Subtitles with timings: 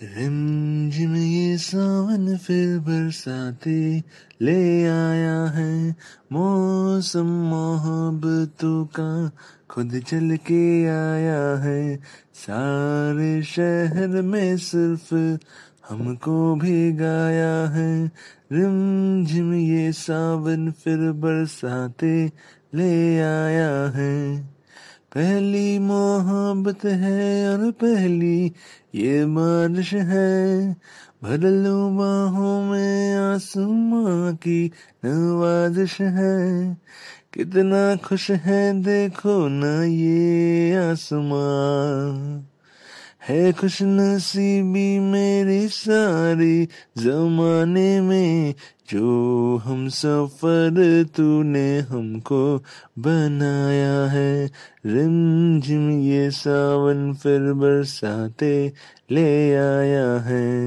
[0.00, 3.80] رمجم یہ ساون پھر برساتے
[4.40, 5.74] لے آیا ہے
[6.30, 9.10] موسم محبتوں کا
[9.68, 11.96] خود چل کے آیا ہے
[12.36, 15.12] سارے شہر میں صرف
[15.90, 17.92] ہم کو بھی گایا ہے
[18.52, 22.16] رم جم یہ ساون پھر برساتے
[22.72, 24.16] لے آیا ہے
[25.12, 28.48] پہلی محبت ہے اور پہلی
[28.92, 30.72] یہ بارش ہے۔
[31.22, 34.68] بھر لو باہوں میں آسماں کی
[35.02, 36.74] نوازش ہے۔
[37.30, 42.49] کتنا خوش ہے دیکھو نا یہ آسمان
[43.30, 46.66] ہے خوش نصیبی میری ساری
[46.96, 48.52] زمانے میں،
[48.92, 50.80] جو ہم سفر
[51.16, 52.58] تو نے ہم کو
[52.96, 54.48] بنایا ہے۔
[54.84, 58.70] رم جم یہ ساون پھر برساتے
[59.10, 60.60] لے آیا ہے۔